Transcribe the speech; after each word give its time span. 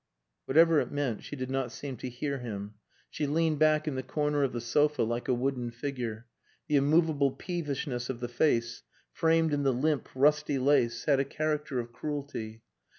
Whatever 0.45 0.79
it 0.79 0.91
meant, 0.91 1.21
she 1.23 1.35
did 1.35 1.51
not 1.51 1.71
seem 1.71 1.95
to 1.97 2.09
hear 2.09 2.39
him. 2.39 2.73
She 3.11 3.27
leaned 3.27 3.59
back 3.59 3.87
in 3.87 3.93
the 3.93 4.01
corner 4.01 4.41
of 4.41 4.51
the 4.51 4.59
sofa 4.59 5.03
like 5.03 5.27
a 5.27 5.33
wooden 5.35 5.69
figure. 5.69 6.25
The 6.67 6.77
immovable 6.77 7.33
peevishness 7.33 8.09
of 8.09 8.19
the 8.19 8.27
face, 8.27 8.81
framed 9.11 9.53
in 9.53 9.61
the 9.61 9.73
limp, 9.73 10.09
rusty 10.15 10.57
lace, 10.57 11.05
had 11.05 11.19
a 11.19 11.23
character 11.23 11.79
of 11.79 11.93
cruelty. 11.93 12.63